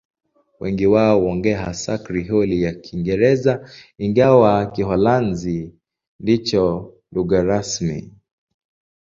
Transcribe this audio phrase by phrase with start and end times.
[0.59, 5.75] Wengi wao huongea hasa Krioli ya Kiingereza, ingawa Kiholanzi
[6.19, 8.13] ndicho lugha rasmi.